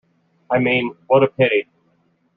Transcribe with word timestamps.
I 0.49 0.57
mean, 0.57 0.95
what 1.05 1.21
a 1.21 1.27
pity! 1.27 1.67